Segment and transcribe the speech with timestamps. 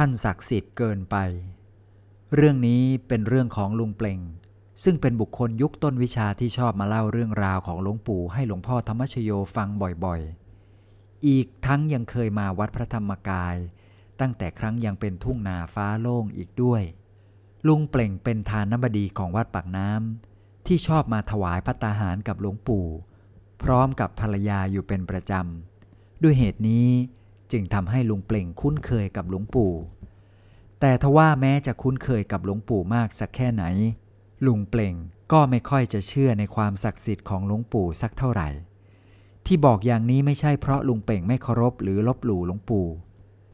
[0.00, 1.16] ท่านศักดิ์สิทธิ์เกินไป
[2.34, 4.20] เรื่องนี้เป็นเรื่องของลุงเปล่ง
[4.84, 9.68] ซึ่งเป็นบุคคลยุคต้นวิชาที่ชอบมาเล่าเรื่องราวของหลวงปู่ให้หลวงพ่อธรรมชโยฟัง
[10.04, 13.56] บ่อยๆ อีกทั้งยังเคยมาวัดพระธรรมกาย
[14.20, 16.82] ตั้งแต่ครั้งยังเป็นทุ่งนาฟ้าโล่งอีกด้วย
[17.66, 22.86] ลุงเปล่งเป็นทานนบดีของวัดปากน้ำที่ชอบมาถวายพัตตาหารกับหลวงปู่
[23.62, 26.88] พร้อมกับภรรยาอยู่เป็นประจำด้วยเหตุนี้
[27.54, 29.72] จึงทำให้ลุงเปล่งคุ้นเคยกับหลวงปู่
[30.80, 33.64] แต่ทว่าแม้จะคุ้นเคยกับหลวงปู่มากสักแค่ไหน
[34.46, 34.94] ลุงเปล่ง
[35.32, 38.48] ก็ไม่ค่อยจะเชื่อในความศักดิ์สิทธิ์ของหลวงปู่สักเท่าไหร่
[39.46, 42.86] ที่บอกอย่างนี้ไม่ใช่เพราะลุงเปล่งไม่เคารพหรือลบหลู่หลวงปู่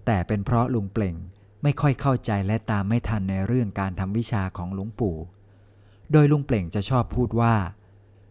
[0.06, 1.16] แต่เป็นเพราะลุงเปล่ง
[1.62, 5.16] ไม่ค่อยเข้าใจและตามไม่ทันในเรื่องการทำวิชาของหลวงปู่
[6.12, 7.54] โดยลุงเปล่งจะชอบพูดว่า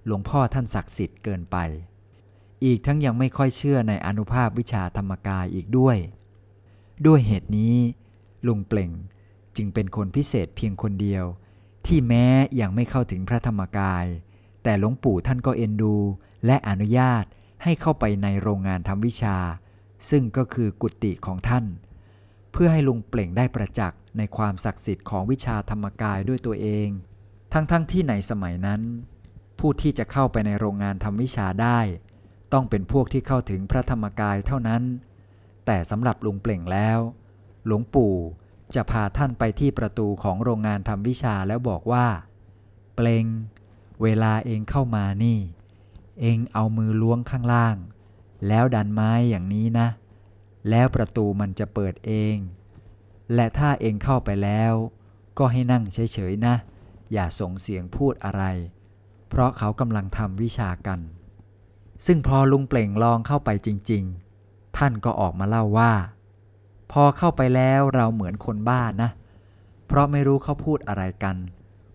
[0.06, 1.58] หลวงพ่อท่านศักดิ์สิทธิ์เกินไป
[2.65, 5.97] อีกทั้งยังไม่ค่อยเชื่อในอนุภาพวิชาธรรมกายอีกด้วย
[7.07, 7.75] ด้วยเหตุนี้
[8.47, 8.91] ลุงเปล่ง
[9.57, 11.25] จึงเป็นคนพิเศษเพียงคนเดียว
[11.85, 12.25] ที่แม้
[12.61, 14.05] ยังไม่เข้าถึงพระธรรมกาย
[14.63, 15.95] แต่หลวงปู่ท่านก็เอ็นดู
[16.45, 17.23] และอนุญาต
[17.63, 19.37] ให้เข้าไปในโรงงานทำวิชา
[20.09, 21.65] ซึ่งก็คือกุฏิของท่าน
[22.52, 26.87] เพื่อให้ลุงเปล่งได้ประจักษ์ในความศักดิ์สิทธิ์ของวิชาธรรมกายด้วยตัวเอง
[27.53, 28.81] ทั้งๆทที่ในสมัยนั้น
[29.59, 31.80] ผู้ที่จะเข้าไปในโรงงานทำวิชาได้
[32.53, 34.83] ต้องเป็นพวกที่เข้าถึงพระธรรมกายเท่านั้น
[35.66, 37.00] แต่สำหรับลุงเปล่งแล้ว
[37.66, 38.16] หลวงปู่
[38.75, 42.08] จะพาท่านไปที่ประตูของโรงงานทำวิชาแล้วบอกว่า
[42.95, 43.25] เปลง
[44.02, 45.39] เวลาเองเข้ามานี่
[46.22, 47.75] เองเอามือล้วงข้างล่าง
[48.47, 49.88] แล้วดันไม้อย่างนี้นะ
[50.70, 52.36] แล้วประตูมันจะเปิดเอง
[53.33, 54.73] และถ้าเองเข้าไปแล้ว
[55.37, 56.55] ก็ให้นั่งเฉยๆนะ
[57.14, 58.43] อย่าส่งเสียงพูดอะไร
[59.30, 60.99] เพราะเขากำลังทำวิชากัน
[62.05, 64.04] ซึ่งพอลุงเปล่งลองเข้าไปจริง
[64.42, 65.93] ๆ ท่านก็ออกมาเล่าว่า
[66.92, 69.10] พอเข้าไปแล้วเราเหมือนคนบ้านะ
[69.87, 71.37] เพราะไม่รู้เขาพูดอะไรกัน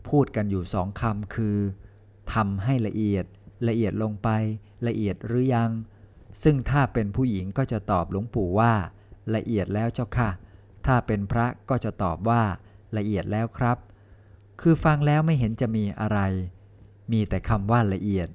[0.09, 1.57] พูดกันอยู่สองคำคือ
[2.33, 3.25] ทำให้ละเอียด
[3.69, 4.29] ละเอียดลงไป
[4.87, 5.71] ละเอียดหรือยัง
[6.43, 8.73] ซึ่งถ้าเป็นผู้หญิงก็จะตอบหลวงปู่ว่า
[9.35, 10.31] ละเอียดแล้วเจ้าค่ะ
[10.87, 12.43] ถ้าเป็นพระก็จะตอบว่า
[12.97, 13.79] ละเอียดแล้วครับ
[14.61, 16.19] คือฟังแล้วไม่เห็นจะมีอะไร
[17.13, 18.29] มีแต่คำว่าละเอียด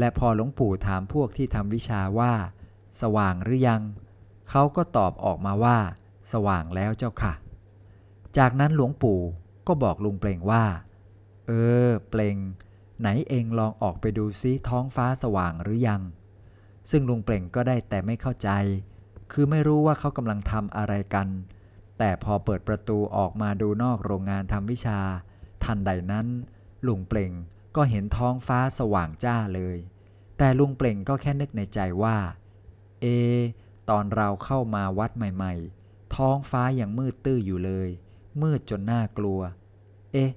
[0.00, 2.32] และพอหลวงปู่ถามพวกที่ทำวิชาว่า
[3.00, 3.82] สว่างหรือยัง
[4.50, 5.78] เขาก็ตอบออกมาว่า
[6.32, 7.32] สว่างแล้วเจ้าค่ะ
[8.38, 9.20] จากนั้นหลวงปู่
[9.66, 10.64] ก็บอกลุงเปล่งว่า
[11.46, 11.52] เอ
[11.86, 12.36] อ เปล่ง
[13.00, 16.02] ไหนเองลองออกไปดูซิท้องฟ้าสว่างหรือยัง
[16.90, 18.50] ซึ่งลุงเปล่งก็ได้แต่ไม่เข้าใจ
[19.32, 21.28] คือไม่รู้ว่าเขากำลังทำอะไรกัน
[21.98, 24.98] แต่พอเปิดประตูออกมาดูนอกโรงงานทำวิชา
[25.64, 26.26] ทันใดนั้น
[26.86, 27.32] ลุงเปล่ง
[27.76, 29.78] ก็เห็นท้องฟ้าสว่างจ้าเลย
[30.38, 32.16] แต่ลุงเปล่งก็แค่นึกในใจว่า
[33.00, 33.06] เอ
[33.90, 37.88] ตอนเราเข้ามาวัดใหม่ๆ ท้องฟ้ายังมืดตื้ออยู่เลย
[38.42, 39.40] มืดจนน่ากลัว
[40.12, 40.30] เอ๊ะ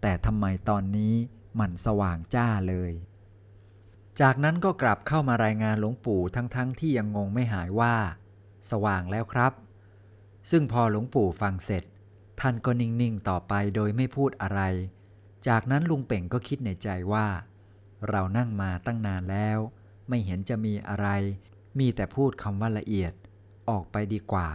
[0.00, 1.14] แต่ทำไมตอนนี้
[1.60, 2.92] มันสว่างจ้าเลย
[4.20, 7.94] จากนั้นก็กลับเข้ามารายงานหลวงปู่ทั้งๆทที่ยังงงไม่หายว่า
[8.70, 9.52] สว่างแล้วครับ
[10.50, 11.84] ซึ่งพอหลวงปู่ฟังเสร็จ
[12.40, 14.60] ท่านก็นิ่งๆต่อไปโดยไม่พูดอะไร
[15.46, 17.26] จากนั้นลุงเป่งก็คิดในใจว่า
[18.08, 19.58] เรานั่งมาตั้งนานแล้ว
[20.08, 21.08] ไม่เห็นจะมีอะไร
[21.78, 23.12] มีแต่พูดคำว่าละเอียด
[23.70, 24.48] ออกไปดีกว่า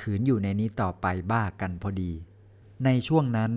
[0.00, 2.12] ขืนอยู่ในนี้ต่อไปบ้ากันพอดี
[2.84, 3.52] ในช่วงนั้น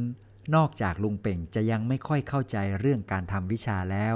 [0.55, 4.15] นอกจากลุงเป่งจะยังไม่ค่อยเข้าใจเรื่องการทำวิชาแล้ว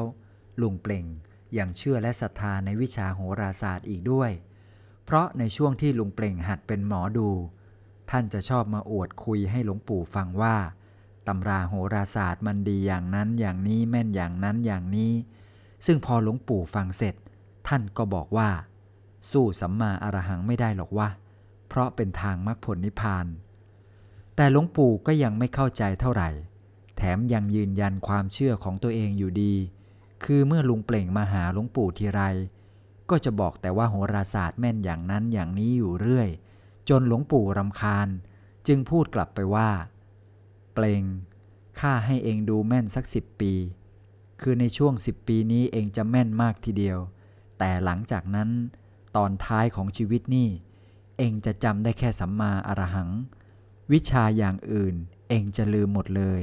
[0.61, 1.05] ลุงเป่ง
[1.57, 4.31] ยังเชื่อและศรัทธาในวิชาโหราศาสตร์อีกด้วย
[5.05, 7.29] เพราะในช่วงที่ลุงเปล่งหัดเป็นหมอดู
[8.11, 10.57] ท่านจะชอบมาอวดคุยให้หลวงปู่ฟังว่า
[11.27, 15.13] ตำราโหราศาสตร์มันดีอย่างนั้นอย่างนี้แม่นอย่างนั้นอย่างนี้
[15.85, 17.15] ซึ่งพอหลวงปู่ฟังเสร็จ
[17.67, 18.49] ท่านก็บอกว่า
[19.31, 21.09] สู้สัมมาอรหังไม่ได้หรอกวะ
[21.67, 23.25] เพราะเป็นทางมรรคผลนิพพาน
[24.35, 26.29] แต่หลวงปู่ก็ยังไม่เข้าใจเท่าไหร่
[26.97, 29.53] แถมยังยืนยันความเชื่อของตัวเองอยู่ดี
[30.23, 32.21] คือเมื่อลุงเปล่งมาหาหลวงปู่ทีไร
[33.09, 36.29] ก็จะบอกแต่ว่าโหราศาสตร์แม่นอย่างนั้นอย่างนี้อยู่เรื่อย
[36.89, 38.07] จนหลวงปู่รำคาญ
[38.67, 39.69] จึงพูดกลับไปว่า
[40.79, 41.05] เปล่ง
[41.79, 43.53] ข้าให้เองดูแม่นสักสิบปี
[44.41, 46.99] คือในช่วงสิบปีนี้เองจะแม่นมากทีเดียว
[47.59, 48.49] แต่หลังจากนั้น
[49.15, 50.49] ตอนท้ายของชีวิตนี่
[51.17, 53.09] เองจะจำได้แค่สัมมาอรหัง
[53.91, 54.95] วิชาอย่างอื่น
[55.29, 56.41] เองจะลืมหมดเลย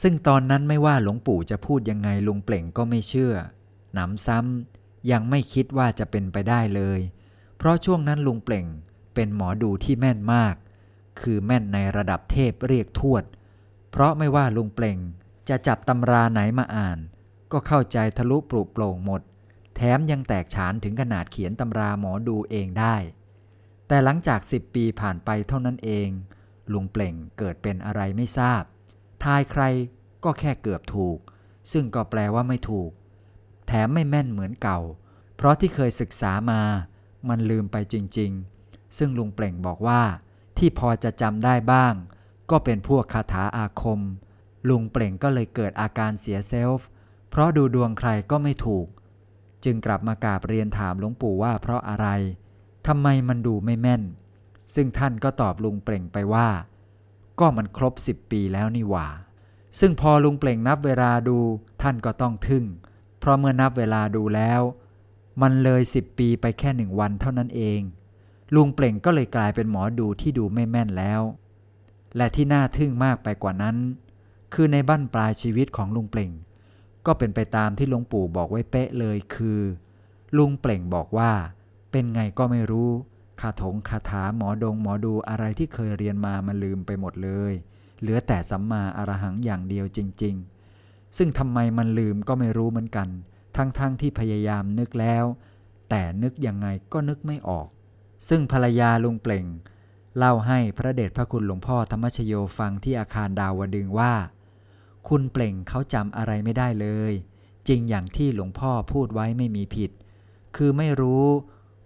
[0.00, 3.34] ซึ่งตอนนั้นไม่ว่าหลวงปู่จะพูดยังไงลุงเปล่งก็ไม่เชื่อ
[3.94, 7.00] หนำซ้ำยังไม่คิดว่าจะเป็นไปได้เลย
[7.56, 8.66] เพราะช่วงนั้นลุงเปล่ง
[9.14, 10.54] เป็นหมอดูที่แม่นมาก
[11.22, 13.24] คือแม่นในระดับเทพเรียกทวด
[13.90, 14.98] เพราะไม่ว่าลุงเปล่ง
[15.48, 16.98] จะจับตำราไหนมาอ่าน
[17.52, 19.22] ก็เข้าใจทะลุปลุกโปร่งหมด
[19.76, 22.96] แถมยังแตกฉานถึงขนาดเขียนตำราหมอดูเองได้
[23.88, 26.08] แต่หลังจากสิบปีผ่านไปเท่านั้นเอง
[26.72, 28.62] ลุงเปล่งเกิดเป็นอะไรไม่ทราบ
[29.24, 29.62] ทายใคร
[30.24, 31.18] ก็แค่เกือบถูก
[31.72, 32.90] ซึ่งก็แปลว่าไม่ถูก
[33.66, 34.80] แถมไม่แม่นเหมือนเก่า
[35.36, 36.62] เพราะที่เคยศึกษามา
[37.28, 38.30] มันลืมไปจริง
[38.64, 40.02] ๆ ซึ่งลุงเปล่งบอกว่า
[40.58, 41.94] ที่พอจะจำได้บ้าง
[42.50, 44.00] ก็เป็นพวกคาถาอาคม
[44.68, 46.88] ลุงเปล่งก็เลยเกิดอาการเสียเซลฟ์
[47.30, 48.86] เพราะดูดวงใครก็ไม่ถูก
[49.64, 52.08] จึงกลับมากราบเรียนถามหลวงปู่ว่าเพราะอะไร
[52.86, 54.02] ทำไมมันดูไม่แม่น
[54.74, 56.48] ซึ่งท่านก็ตอบลุงเปล่งไปว่า
[57.40, 59.08] ก็มันครบสิบปีแล้วนี่หว่า
[59.78, 61.38] ซึ่งพอลุงเปล่งนับเวลาดู
[61.82, 62.64] ท่านก็ต้องทึ่ง
[63.18, 64.60] เพราะเมื่อนับเวลาดูแล้ว
[65.42, 67.80] มันเลยสิบปีไปแค่หนึ่งวันเท่านั้นเอง
[68.54, 71.22] ลุงเปล่งก็เลยกลายเป็นหมอดูที่ดูไม่แม่นแล้ว
[72.16, 73.76] และที่น่าทึ่งมากไปกว่านั้น
[74.54, 76.30] คือในบั้นปลายชีวิตของลุงเปล่ง
[77.06, 79.60] ก็เป็นไปตามที่หลวงปู่บอกไว้เป๊ะเลยคือ
[80.36, 81.32] ลุงเปล่งบอกว่า
[81.90, 82.90] เป็นไงก็ไม่รู้
[83.40, 87.52] คาถงคาถาหมอดงหมอดูอะไรที่เคยเรียนมามันลืมไปหมดเลย
[88.00, 90.34] เหลือแต่สัมมาอรหังอย่างเดียวจริง
[90.76, 93.08] ๆ ซึ่งทำไมมันลืมก็ไม่รู้เหมือนกัน
[93.56, 95.24] ทั้งๆทที่พยายามนึกแล้ว
[95.90, 97.68] แต่นึกยังไงก็นึกไม่ออก
[98.28, 99.46] ซึ่งภรรยาลุงเปล่ง
[100.18, 104.14] เล่าให้พระเดชพระคุณหลวงพ่อธรรมชโยฟังที่อาคารดาวดึงว่า
[105.08, 107.12] คุณเปล่งเขาจำอะไรไม่ได้เลย
[107.68, 109.90] จริงอย่างที่หลวงพ่อพูดไว้ไม่มีผิด
[110.56, 111.26] คือไม่รู้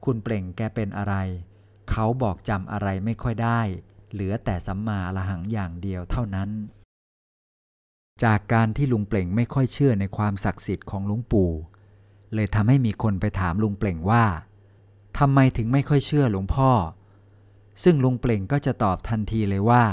[0.05, 1.15] คุณเปล่งแกเป็นอะไร
[1.91, 3.61] เขาบอกจำอะไรไม่ค่อยได้
[4.13, 6.51] เหลือแต่สัมมาละหังอย่างเดียวเท่านั้น
[8.25, 11.51] จากการที่ลุงเปล่งไม่ค่อยเชื่อในความศักดิ์สิทธิ์ของลุงปู่
[12.35, 14.25] เลยทำให้มีคนไปถามลุงเปล่งว่า
[15.19, 16.71] ทำไมถึงไม่ค่อยเชื่อหลวงพ่อ
[17.83, 19.85] ซึ่งลุงเปล่งก็จะตอบทันทีเลยว่า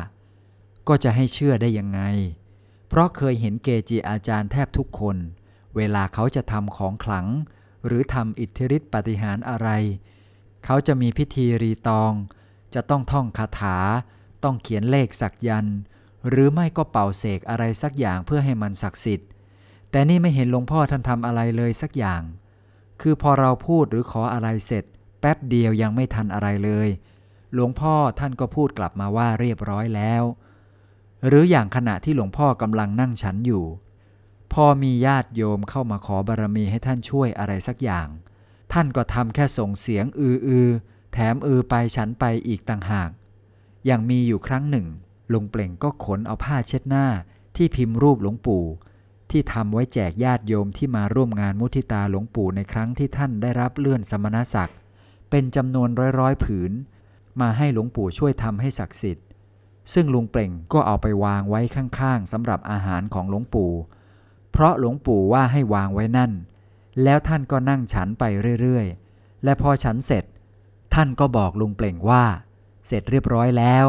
[0.88, 2.02] ก็จะให้เชื่อได้ยังไง
[2.88, 5.18] เพราะเคยเห็นเกจิอาจารย์แทบทุกคน
[5.76, 7.28] เวลาเขาจะทำของขลัง
[7.86, 9.70] หรือทำอิทธิฤทธิปฏิหารอะไร
[10.66, 12.14] เขาจะมีพิธีรีตอง
[12.74, 13.78] จะต้องท่องคาถา
[14.44, 15.68] ต้องเขียนเลขสักยัน
[16.30, 19.30] หรือไม่ก็เป่าเสกอะไรสักอย่างเพื่อให้มันศักดิ์สิทธิ์
[19.92, 22.22] แต่นี่ไม่เห็นหลวงพ่อท่านทำอะไรเลยสักอย่าง
[23.02, 24.86] คือพอเราพูดหรือขออะไรเสร็จ
[25.20, 26.90] แป๊บเดียวยังไม่ทันอะไรเลย
[27.54, 30.24] หลวงพ่อท่านก็พูดกลับมาว่าเรียบร้อยแล้ว
[31.28, 33.66] หรืออย่างขณะที่หลวงพ่อกำลังนั่งฉันอยู่
[34.54, 38.08] พอมีญาติโยมเข้ามาขอบารมีให้ท่านช่วยอะไรสักอย่าง
[38.74, 40.70] ท่านก็ทำแค่ส่งเสียงอืออือ
[41.14, 43.10] แถมอือไปฉันไปอีกต่างหาก
[43.86, 44.88] อย่างมีอยู่ครั้งหนึ่ง
[45.34, 47.08] ลุงเปล่งก็ขนเอาผ้าเช็ดหน้า
[47.56, 48.66] ที่พิมพ์รูปหลวงปู่
[49.32, 54.78] ที่ทำไว้แจกญาติโยมที่มาร่วมงานมุทิตาหลวงปู่ในครั้งที่ท่านได้รับเลื่อนสมณศักดิ์
[55.30, 55.90] เป็นจำนวน
[56.20, 56.72] ร้อยๆผืน
[57.42, 59.26] มาให้หลวงปู่ช่วยทำให้ศักดิ์สิทธิ์
[59.94, 63.72] ซึ่งลุงเปล่งก็เอาไปวางไว้ข้างๆสำหรับอาหารของหลวงปู่
[64.52, 66.32] เพราะหลวงปู่ว่าให้วางไว้นั่น
[67.04, 68.24] แล้วท่านก็นั่งฉันไป
[68.62, 70.24] เรื่อยๆ และพอฉันเสร็จ
[70.94, 72.24] ท่านก็บอกลุงเปล่งว่า
[72.88, 73.86] เสร็จเรียบร้อยแล้ว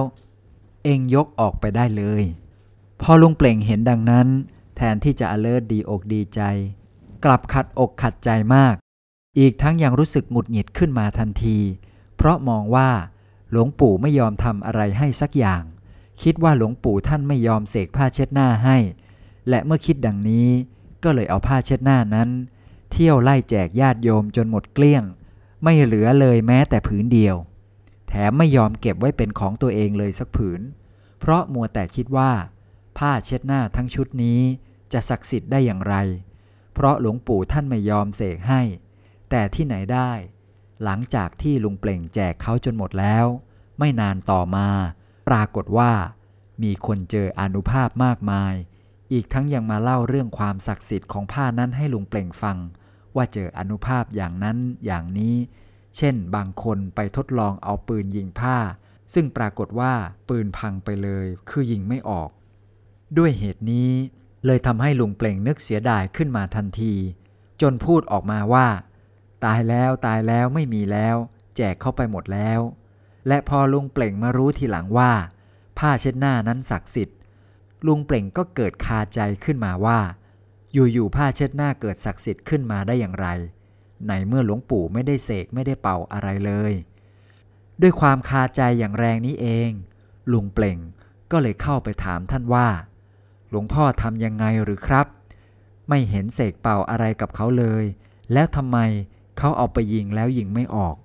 [0.84, 2.22] เองยกออกไปได้เลย
[3.02, 4.28] พอลุงเปล่งเห็นดังนั้น
[4.76, 6.40] แทนที่จะอเลิศดีอกดีใจ
[7.24, 8.74] กลับขัดอกขัดใจมาก
[9.39, 11.58] อีกทั้งยังรู้สึกหงุดหงิดขึ้นมาทันที
[12.17, 12.91] เพราะมองว่า
[13.51, 15.63] หลวงปู่ไม่ยอมทำอะไรให้สักอย่าง
[16.22, 18.77] คิดว่าหลวงปู่ท่านไม่ยอมเสกผ้าเช็ดหน้าให้
[19.49, 20.49] และเมื่อคิดดังนี้
[21.03, 22.31] ก็เลยเอาผ้าเช็ดหน้านั้น
[22.93, 25.05] เที่ยวไล่แจกญาติโยมจนหมดเกลี้ยง
[25.63, 27.37] ไม่เหลือเลยแม้แต่ผืนเดียว
[28.08, 30.60] แถมไม่ยอมเก็บไว้เป็นของตัวเองเลยสักผืน
[31.19, 32.32] เพราะมัวแต่คิดว่า
[32.99, 34.41] ผ้าเช็ดหน้าทั้งชุดนี้
[34.93, 35.94] จะศักดิ์สิทธิ์ได้อย่างไร
[36.75, 38.63] เพราะหลวงปู่ท่านไม่ยอมเสกให้
[39.31, 40.13] แต่ที่ไหนได้
[40.84, 43.27] หลังจากที่ลุงเปล่งแจกเขาจนหมดแล้ว
[43.79, 44.69] ไม่นานต่อมา
[45.29, 45.93] ปรากฏว่า
[46.63, 48.55] มีคนเจออนุภาพมากมาย
[49.13, 52.58] อีกทั้งยังมาเล่าเรื่องความศักดิ์สิทธิ์ของผ้านั้นให้ลุงเปล่งฟัง
[53.17, 55.37] ว่าเจออนุภาพอย่างนั้นอย่างนี้
[55.96, 58.58] เช่น บางคนไปทดลองเอาปืนยิงผ้า
[59.15, 59.93] ซึ่งปรากฏว่า
[60.29, 62.31] ปืนพังไปเลย คือยิงไม่ออก
[63.19, 63.91] ด้วยเหตุนี้
[64.46, 66.94] เลยทำให้ลุงเปล่งนึกเสียดายขึ้นมาทันที
[67.63, 68.67] จนพูดออกมาว่า
[69.44, 71.17] ตายแล้วตายแล้วไม่มีแล้ว
[71.56, 72.61] แจกเข้าไปหมดแล้ว
[73.29, 75.13] และพอลุงเปล่งมารู้ทีหลังว่า
[75.79, 77.19] ผ้าเช็ดหน้านั้นศักดิ์สิทธิ์
[77.87, 79.99] ลุงเปล่งก็เกิดคาใจขึ้นมาว่า
[80.73, 83.27] อยู่ๆผ้าเช็ดหน้าเกิดศักดิ์สิทธิ์ขึ้นมาได้อย่างไร
[84.09, 86.73] ในเมื่อหลวงปู่ไม่ได้เสกไม่ได้เป่าอะไรเลย
[87.81, 89.70] ด้วยความคาใจอย่างแรงนี้เอง
[90.32, 90.79] ลุงเปล่ง
[91.31, 92.69] ก็เลยเข้าไปถามท่านว่า
[93.51, 95.06] หลวงพ่อทำยังไงหรือครับ
[95.89, 97.85] ไม่เห็นเสกเป่าอะไรกับเขาเลย
[98.32, 98.79] แล้วทำไม
[99.41, 100.97] เขาเอาไปยิงแล้วยิงไม่ออก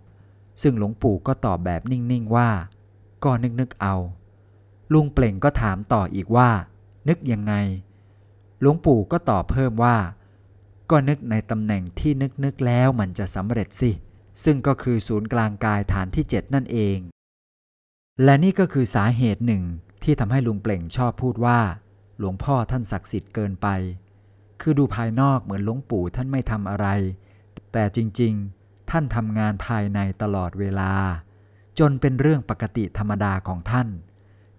[0.62, 2.50] ซึ่งหลวงปู่ก็ตอบแบบนิ่งๆว่า
[3.24, 3.96] ก็นึกๆเอา
[4.94, 6.50] ลุงเปล่งก็ถามต่ออีกว่า
[7.08, 7.54] นึกยังไง
[8.60, 9.98] หลวงปู่ก็ตอบเพิ่มว่า
[10.90, 13.92] ก็นึกในตำแหน่งที่นึกนึกแล้วมันจะสำเร็จสิ
[14.44, 16.98] ซึ่งก็คือศูนย์กลางกายฐานที่ 7 นั่นเอง
[18.24, 19.64] และนี่ก็คือสาเหตุหนึ่ง
[20.04, 21.60] ที่ทำให้ลุงเปล่งชอบพูดว่า
[22.18, 23.68] หลวงพ่อท่านศักดิ์สิทธิ์เกินไป
[24.62, 26.88] คือดูภายนอกเหมือนหลวงปู่ท่านไม่ทำอะไร
[27.78, 30.92] แต่จริงๆ ท่านทำงานภายในตลอดเวลา
[31.80, 33.88] จนเป็นเรื่องปกติธรรมดาของท่าน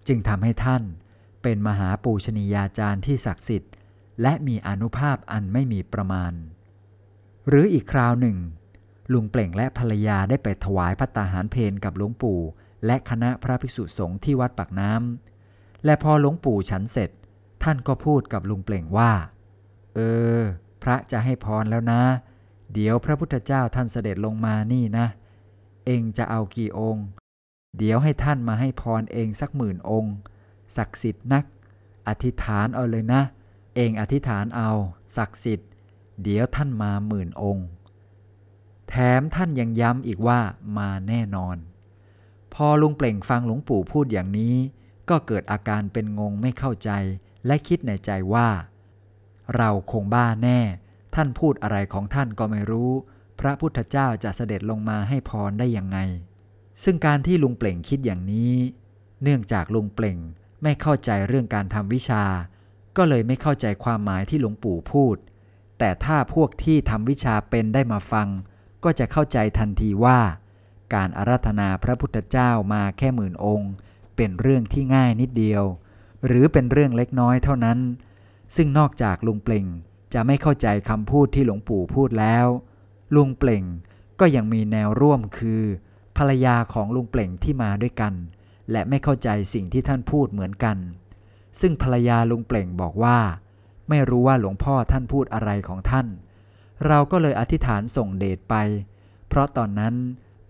[0.09, 0.83] จึงทำให้ท่าน
[1.43, 3.73] เป็นมหาปูชนียาจารย์ที่ศักดิ์สิทธิ์
[4.23, 6.33] และมีอนุภาพอันไม่มีประมาณ
[7.49, 8.37] หรืออีกคราวหนึ่ง
[9.13, 12.41] ลุงเปล่งและภรรยาได้ไปถวายพัตตาหารเพนกับหลวงปู่
[12.87, 17.11] และคณะพระภิกษุสงฆ์ที่วัดปากน้ำและพอหลวงปู่ฉันเสร็จ
[17.63, 19.13] ท่านก็พูดกับลุงเปล่งว่า
[19.95, 20.01] เอ
[20.39, 20.41] อ
[20.83, 22.03] พระจะให้พรแล้วนะ
[22.73, 25.07] เดี๋ยวพระพุทธเจ้าท่านเสด็จลงมานี่นะ
[25.87, 27.07] เองจะเอากี่องค์
[27.79, 30.15] เดี๋ยวให้ท่านมาให้พรเองสักหมื่นองค์
[30.77, 31.45] ศักดิ์สิทธิ์นัก
[32.09, 33.23] อธิษฐานเอาเลยนะ
[33.75, 34.71] เองอธิษฐานเอา
[35.17, 35.69] ศักดิ์สิทธิ์
[36.23, 37.67] เดี๋ยวท่านมาหมื่นองค์
[38.89, 40.41] แถมท่านยังย้ำอีกว่า
[40.79, 41.57] มาแน่นอน
[42.55, 44.55] พอลุงเปล่งฟังหลวงปู่พูดอย่างนี้
[45.09, 46.91] ก็เกิดอาการเป็นงงไม่เข้าใจ
[47.47, 48.49] และคิดในใจว่า
[49.57, 50.61] เราคงบ้าแน่
[51.17, 52.91] ท่านพูดอะไรของท่านก็ไม่รู้
[53.41, 55.99] พระพุทธเจ้าจะเสด็จลงมาให้พรได้ยังไง
[56.85, 58.55] ซึ่งการที่ลุงเปล่งคิดอย่างนี้
[59.23, 60.19] เนื่องจากลุงเปล่ง
[60.63, 62.25] ไม่เข้าใจเรื่องการทำวิชา
[62.97, 65.17] ก็เลยไม่เข้าใจความหมายที่หลวงปู่พูด
[65.79, 68.29] แต่ถ้าพวกที่ทำวิชาเป็นได้มาฟัง
[68.85, 70.21] ก็จะเข้าใจทันทีว่า
[70.95, 73.73] การอาราธนาพระพุทธเจ้ามาแค่หมื่นองค์
[74.17, 75.63] เป็นเรื่องที่ง่ายนิดเดียว
[76.27, 77.79] หรือเป็นเรื่องเล็กน้อยเท่านั้น
[78.57, 79.67] ซึ่งนอกจากลุงเปล่ง
[80.19, 82.47] จะไม่เข้าใจคำพูดที่หลวงปู่พูดแล้ว
[83.15, 83.65] ลุงเปล่ง
[84.21, 85.63] ก็ยังมีแนวร่วมคือ
[86.17, 88.15] ภรรยาของลุงเปล่งที่มาด้วยกัน
[88.71, 90.77] และไม่เข้าใจสิ่งที่ท่านพูดเหมือนกัน
[91.61, 93.19] ซึ่งภรรยาลุงเปล่งบอกว่า
[93.89, 96.07] ไม่รู้ว่าหลวงพ่อท่านพูดอะไรของท่าน
[96.87, 98.55] เราก็เลยอธิษฐานส่งเดชไป
[99.29, 99.95] เพราะตอนนั้น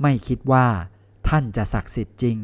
[0.02, 0.66] ไม่คิดว่า
[1.28, 2.38] ท่านจะศักดิ์สิทธิ์จริง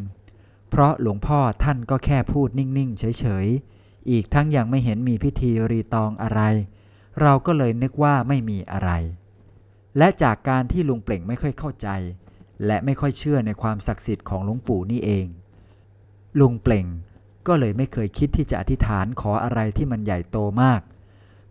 [0.71, 6.43] เพราะหลวงพ่อท่านก็แค่พูดนิ่งๆเฉยๆอีกทั้งยังไม่เห็นมีพิธีรีตองอะไร
[7.21, 8.91] เราก็เลยนึกว่าไม่มีอะไร
[9.99, 11.89] และจากการที่ลุงเปล่งไม่ค่อยเข้าใจ
[12.67, 15.27] และไม่ค่อยเชื่อในความศักดิ์สิทธิ์ของหลวงปู่นี่เอง
[16.41, 16.87] ลุงเปล่ง
[17.47, 20.81] ก็เลยไม่เคยคิดที่จะอธิษฐานขออะไรที่มันใหญ่โตมาก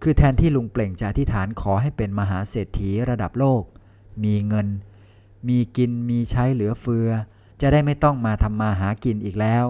[0.02, 3.64] คือแทนที่ลุงเปล่งจะอธิษฐานขอให้เป็นมหาเศรษฐีระดับโลก
[4.24, 4.68] มีเงิน
[5.48, 7.10] มีกินมีใช้เหลือเฟือ
[7.62, 9.66] จะได้ไม่ต้องมาทำมาหากินอีกแล้ว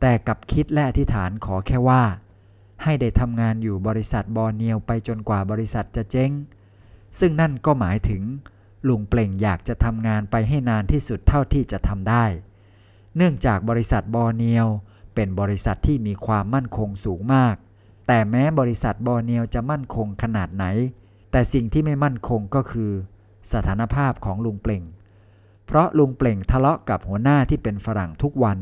[0.00, 2.02] แต่กับคิดและอธิษฐานขอแค่ว่า
[2.82, 6.30] ให้ได้ทำงานอยู่บริษัทบอร์เนียวไปจนกว่าบริษัทจะเจ๊ง
[7.18, 8.22] ซึ่งนั่นก็หมายถึง
[8.88, 12.24] ลุงเปล่งอยากจะทำงานไปให้นานที่สุดเท่าที่จะทำได้
[13.16, 14.66] เนื่องจากบริษัทบอร์เนียว
[15.14, 17.56] เป็นบริษัทที่มีความมั่นคงสูงมาก
[18.06, 20.64] แต่แม้บริษัทบอร์เนียวจะมั่นคงขนาดไหน
[21.30, 22.90] แต่สิ่งที่ไม่มั่นคงก็คือ
[23.52, 24.82] สถานภาพของลุงเปล่ง
[25.66, 28.58] เพราะลุงเปล่งทะเลาะกับหัวหน้าที่เป็นฝรั่งทุกวัน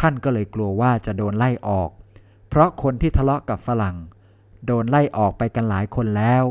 [0.00, 1.90] ท่านก็เลยกลัวว่าจะโดนไล่ออก
[2.48, 3.96] เพราะคนที่ทะเลาะกับฝรั่ง
[4.66, 6.44] โดนไล่ออกไปกันหลายคนแล้ว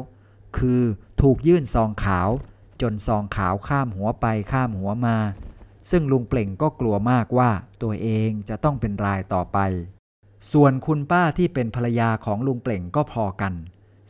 [0.58, 0.82] คือ
[1.22, 2.30] ถูกยื่นซองขาว
[2.82, 5.18] จนซองขาวข้ามหัวไปข้ามหัวมา
[5.90, 7.50] ซึ่งลุงเปล่งก็กลัวมากว่า
[7.82, 9.58] ตัวเองจะต้องเป็นรายต่อไป
[10.52, 13.54] ส่วนคุณป้าที่เป็นภรรยาของลุงเปล่งก็พอกัน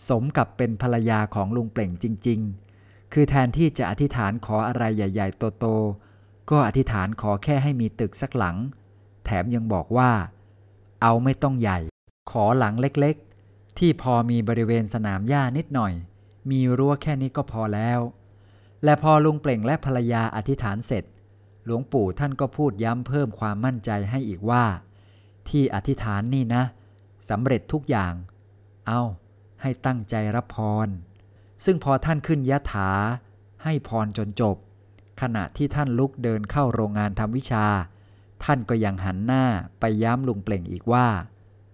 [0.08, 2.40] สมกับเป็นภรรยาของลุงเปล่งจริง
[2.78, 8.58] ๆ คือแทนที่จะอธิษฐานขออะไรใหญ่ ๆ โตๆก็อธิษฐานขอแค่ให้มีตึกสักหลัง
[9.26, 10.12] แถมยังบอกว่า
[11.02, 11.80] เอาไม่ต้องใหญ่
[12.32, 15.94] ขอหลังเล็กๆ ที่พอมีบริเวณสนามหญ้านิดหน่อย
[16.52, 18.00] มีรั้วแค่นี้ก็พอแล้ว
[18.84, 21.04] และพอลุงเปล่งและภรรยาอธิษฐานเสร็จ
[21.66, 24.66] หลวงปู่ท่านก็พูดย้ำเพิ่มความมั่นใจให้อีกว่า
[25.50, 26.64] ที่อธิษฐานนี่นะ
[27.30, 28.14] สำเร็จทุกอย่าง
[28.88, 29.02] เอา
[29.62, 30.88] ให้ตั้งใจรับพร
[31.66, 32.90] ซึ่งพอท่านขึ้นยะถา
[33.64, 34.56] ให้พรจนจบ
[35.22, 37.66] ขณะที่ท่านลุกเดินเข้าโรงงานทำวิชา
[38.44, 39.44] ท่านก็ยังหันหน้า
[39.80, 41.08] ไปย้ำลุงเปล่งอีกว่า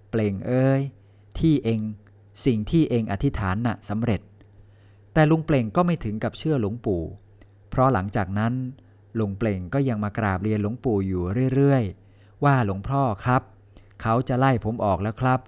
[0.10, 0.82] เปล่งเอ้ย
[1.40, 1.82] ที่เอง
[2.46, 4.22] สิ่งที่เองอธิษฐานน่ะสำเร็จ
[5.14, 7.04] แต่ลุงเปล่งก็ไม่ถึงกับเชื่อหลวงปู่
[7.70, 8.54] เพราะหลังจากนั้น
[9.20, 13.42] ลุงเปล่งก็ยังมากราบเรียนหลวงปู่อยู่เรื่อยๆ ว่าหลวงพ่อครับ
[14.02, 15.40] เขาจะไล่ผมออกแล้วครับ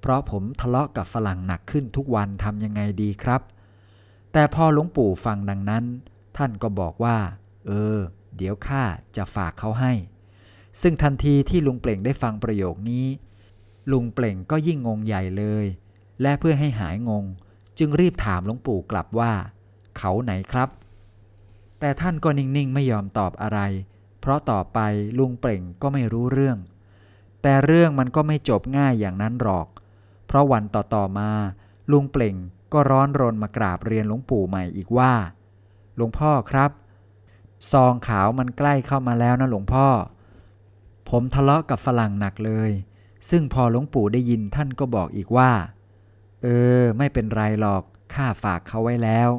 [0.00, 3.40] เพราะผมทะเลาะกับฝรั่งหนักขึ้นทุกวันทำยังไงดีครับ
[4.32, 5.84] แต่พอหลวงปู่ฟังดังนั้น
[6.36, 7.18] ท่านก็บอกว่า
[7.66, 7.98] เออ
[8.36, 8.82] เดี๋ยวข้า
[9.16, 9.92] จะฝากเขาให้
[10.80, 13.06] ซึ่งทันทีที่ลุงเปล่งได้ฟังประโยคนี้
[13.92, 15.66] ลุงเปล่งก็ยิ่งงงใหญ่เลย
[16.22, 17.24] และเพื่อให้หายงง
[17.78, 19.32] จึงรีบถามหลวงปู่กลับว่า
[19.96, 20.68] เขาไหนครับ
[21.78, 23.60] แต่ท่านก็นิ่งๆไม่ยอมตอบอะไร
[24.20, 24.78] เพราะต่อไป
[25.18, 26.58] ลุงเปล่งก็ไม่รู้เรื่อง
[27.42, 29.66] แต่เรื่องมันก็ไม่จบง่ายอย่างนั้นหรอก
[30.26, 31.30] เพราะวันต่อๆมา
[31.90, 32.36] ลุงเปล่ง
[32.72, 35.12] ก็ร้อนรนมากราบเรียนหลวงปู่ใหม่อีกว่า
[35.96, 36.70] หลวงพ่อครับ
[37.72, 39.88] ซองขาวมันใกล้เข้ามาแล้วนะหลวงพ่อ
[41.10, 42.70] ผมทะเลาะกับฝรั่งหนักเลย
[43.30, 45.52] ซึ่งพอหลวงปู่ได้ยินท่านก็บอกอีกว่า
[46.42, 46.46] เอ
[46.80, 47.82] อ ไม่เป็นไรหรอก
[48.14, 49.30] ข้าฝากเขาไว้แล้ว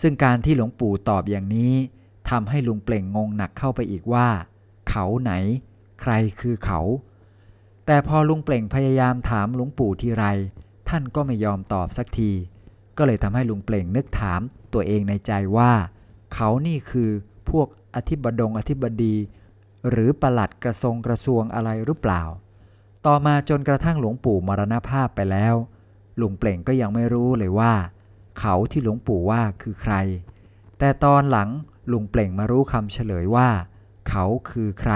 [0.00, 1.72] ซึ่งการที่หลวงปู่ตอบอย่างนี้
[2.30, 4.28] ทำให้ลุงเปล่งงงหนักเข้าไปอีกว่า
[4.88, 5.32] เขาไหน
[6.00, 6.80] ใครคือเขา
[7.86, 10.24] แต่พอลุงเปล่งพยายามถามหลวงปู่ทีไร
[10.88, 12.30] ท่านก็ไม่ยอมตอบสักที
[12.96, 14.40] ก็เลยทำให้ลุงเปล่งนึกถาม
[14.72, 15.72] ตัวเองในใจว่า
[16.34, 17.10] เขานี่คือ
[17.50, 19.14] พวกอธิบดงอธิบดี
[19.88, 22.22] หรือประหลัดกระทรงกระทรวงอะไรหรือเปล่า
[23.06, 25.54] ต่อมาจนกระทั่งหลวงปู่มรณภาพไปแล้ว
[26.20, 27.74] ลุงเปล่งก็ยังไม่รู้เลยว่า
[28.38, 29.94] เขาที่หลวงปู่ว่าคือใคร
[30.78, 31.48] แต่ตอนหลัง
[31.92, 33.48] ลุงเปล่งมารู้คำเฉลยว่า
[34.08, 34.92] เขาคือใคร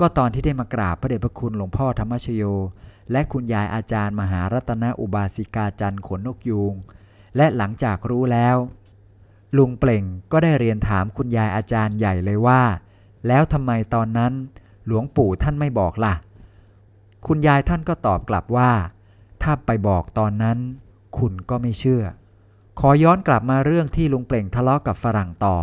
[0.00, 2.42] ก็ตอนที่ได้มากราบพระเดชพระคุณหลวงพ่อธรรมชโย
[3.12, 6.74] และคุณยายอาจารย์มหารัตนอุบาสิกาจันทร์ขนนกยูง
[7.36, 8.56] และหลังจากรู้แล้ว
[9.56, 12.62] ลุงเปล่งก็ได้เรียนถามคุณยายอาจารย์ใหญ่เลยว่า
[13.26, 14.32] แล้วทำไมตอนนั้น
[14.86, 16.14] หลวงปู่ท่านไม่บอกล่ะ
[17.26, 18.72] คุณยายท่านก็ตอบกลับว่า
[19.42, 20.58] ถ้าไปบอกตอนนั้น
[21.18, 22.04] คุณก็ไม่เชื่อ
[22.80, 25.56] ขอย้อนกลับมาเรื่องที่ลุงเปล่งทะเลาะกับฝรั่งต่อ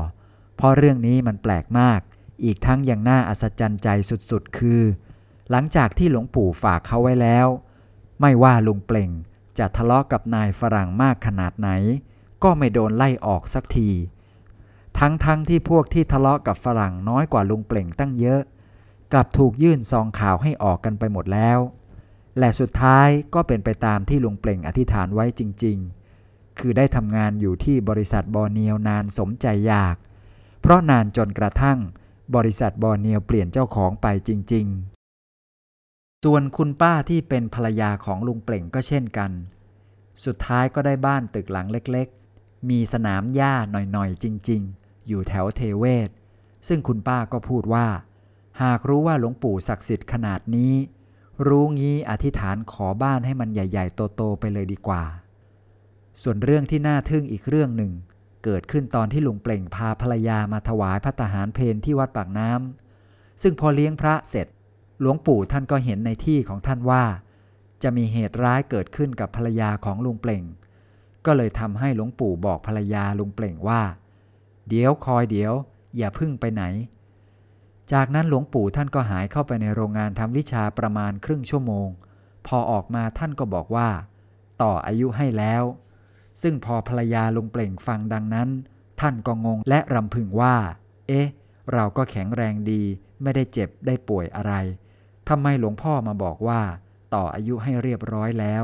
[0.55, 1.99] เพราะเรื่องนี้มันแปลกมาก
[2.43, 4.81] อีกทั้งยังน่าอัศจรรย์ใจสุดๆ คือ
[5.51, 7.47] หลังจากที่หลวงปู่ฝากเขาไว้แล้ว
[8.21, 9.11] ไม่ว่าลุงเปล่ง
[9.59, 11.69] จะทะเลาะกับนายฝรั่งมากขนาดไหน
[12.43, 13.89] ก็ไม่โดนไล่ออกสักที
[14.99, 18.41] ทั้งๆทที่พวกที่ทะเลาะกับฝรั่งน้อยกว่าลุงเปล่งตั้งเยอะ
[19.13, 21.59] กลับถูกยื่นซองข่าวให้ออกกันไปหมดแล้ว
[22.39, 25.77] และสุดท้ายก็เป็นไปตามที่ลุงเปล่งอธิษฐานไว้จริง
[26.19, 29.97] ๆ คือได้ทำงานอยู่ที่บริษัทบอร์เนียวนานสมใจอยาก
[30.61, 31.77] เพราะนานจนกระทั่ง
[32.35, 34.65] บริษัทบอร์เนียวเปลี่ยนเจ้าของไปจริง
[35.45, 39.31] ๆ ส่วนคุณป้าที่เป็นภรรยาของลุงเปล่งก็เช่นกัน
[40.25, 42.07] สุดท้ายก็ได้บ้านตึกหลังเล็ก
[42.39, 46.09] ๆ มีสนามหญ้าหน่อย ๆ จริง ๆ อยู่แถวเทเวศ
[46.67, 47.87] ซึ่งคุณป้าก็พูดว่า
[48.61, 50.73] หากรู้ว่าหลวงปู่ศักดิ์สิทธิ์ขนาดนี้
[51.47, 55.03] รู้งี้อธิษฐานขอบ้านให้มันใหญ่ ๆ โต ๆ ไปเลยดีกว่า
[56.23, 57.91] ส่วนเรื่องที่น่าทึ่งอีกเรื่องหนึ่ง
[58.43, 64.47] เกิดขึ้นตอนที่ลุงเปล่งพาภรรยามาถวายพระทหารเพนที่วัดปากน้ำซึ่งพอเลี้ยงพระเสร็จ
[65.01, 67.03] หลวงปู่ท่านก็เห็นในที่ของท่านว่า
[67.83, 70.43] จะมีเหตุร้ายเกิดขึ้นกับภรรยาของลุงเปล่ง
[71.25, 73.81] ก็เลยทำให้หลวงปู่บอกภรรยาลุงเปล่งว่า
[74.69, 75.53] เดี๋ยวคอยเดี๋ยว
[75.97, 76.63] อย่าพึ่งไปไหน
[77.93, 81.87] จากนั้นหลวงปู่ท่านก็หายเข้าไปในโรงงานทำวิชาประมาณครึ่งชั่วโมง
[82.47, 83.89] พอออกมาท่านก็บอกว่า
[84.61, 85.63] ต่ออายุให้แล้ว
[86.41, 88.49] ซึ่งพอภรรยาลุงเปล่งฟังดังนั้น
[89.01, 90.55] ท่านก็งงและรำพึงว่า
[91.07, 91.27] เอ๊ะ
[91.73, 92.83] เราก็แข็งแรงดี
[93.21, 94.53] ไม่ได้เจ็บได้ป่วยอะไร
[95.29, 96.61] ทำไมหลวงพ่อมาบอกว่า
[97.13, 98.63] ต่ออายุให้เรียบร้อยแล้ว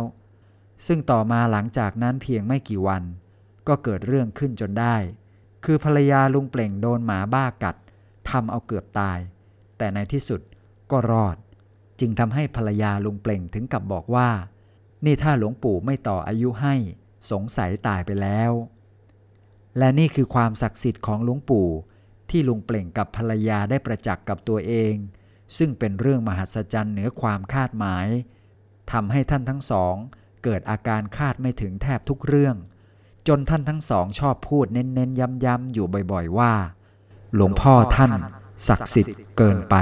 [0.87, 3.03] ซึ่งต่อมาหลังจากนั้นเพียงไม่กี่วัน
[3.67, 4.95] ก็เกิดเรื่องขึ้นจนได้
[5.65, 7.75] คือภรรยาลุงเปล่งโดนหมาบ้ากัด
[8.29, 9.19] ทำเอาเกือบตาย
[9.77, 10.41] แต่ในที่สุด
[10.91, 11.37] ก็รอด
[11.99, 14.29] จึงทำให้ภรรยาลุงเปล่งถึงกับบอกว่า
[15.05, 16.75] นี่ถ้าหลวงปู่ไม่ต่ออายุให้
[17.31, 18.51] สงสัยตายไปแล้ว
[19.77, 21.69] และนี่คือความศักดิ์สิทธิ์ของหลวงปู่
[22.29, 24.95] ที่ลุงเปล่งกับภรรยาได้ประจักษ์กับตัวเอง
[25.57, 28.07] ซึ่งเป็นเรื่องมหัศจรรย์เหนือความคาดหมาย
[28.91, 29.95] ทำให้ท่านทั้งสอง
[30.43, 32.55] เกิดอาการคาดไม่ถึงแทบทุกเรื่อง
[33.27, 36.53] จนท่านทั้งสองชอบพูดเน้นๆย้ำๆอยู่บ่อยๆว่า
[37.35, 38.11] หลวงพ่อท่าน
[38.67, 39.75] ศักดิ์สิทธิ์เกินไป